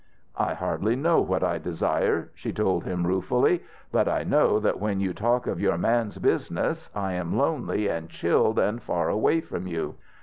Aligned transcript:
"I 0.39 0.55
hardly 0.55 0.95
know 0.95 1.21
what 1.21 1.43
I 1.43 1.59
desire," 1.59 2.31
she 2.33 2.51
told 2.51 2.85
him 2.85 3.05
ruefully. 3.05 3.61
"But 3.91 4.07
I 4.07 4.23
know 4.23 4.57
that 4.59 4.79
when 4.79 4.99
you 4.99 5.13
talk 5.13 5.45
of 5.45 5.59
your 5.61 5.77
man's 5.77 6.17
business 6.17 6.89
I 6.95 7.13
am 7.13 7.37
lonely 7.37 7.87
and 7.87 8.09
chilled 8.09 8.57
and 8.57 8.81
far 8.81 9.09
away 9.09 9.41
from 9.41 9.67
you. 9.67 9.93